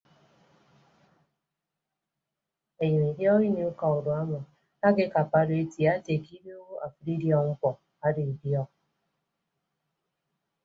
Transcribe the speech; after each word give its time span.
Enyem 2.83 3.03
idiok 3.11 3.41
ini 3.47 3.61
uka 3.71 3.85
urua 3.95 4.17
ọmọ 4.23 4.39
akekappa 4.87 5.37
odo 5.43 5.53
eti 5.63 5.81
ate 5.93 6.13
ke 6.23 6.31
idooho 6.39 6.73
afịd 6.85 7.07
idiọk 7.15 7.43
mkpọ 7.49 7.69
ado 8.05 8.21
idiọk. 8.33 8.69